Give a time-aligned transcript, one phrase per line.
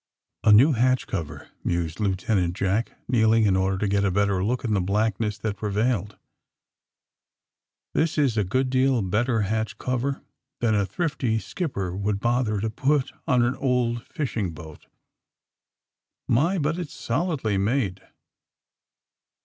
[0.43, 4.63] ^^A new hatch cover," mused Lieutenant Jack, kneeling in order to get a better look
[4.63, 6.17] in the blackness that prevailed.
[7.95, 10.23] *^This is a good deal better hatch cover
[10.59, 14.87] than a thrifty skipper would bother to put on an old fishing boat.
[16.27, 16.57] My!
[16.57, 18.01] but it's solidly made.